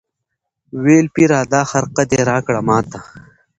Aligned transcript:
ویل 0.83 1.07
پیره 1.15 1.39
دا 1.53 1.61
خرقه 1.69 2.03
دي 2.09 2.19
راکړه 2.29 2.61
ماته 2.67 2.99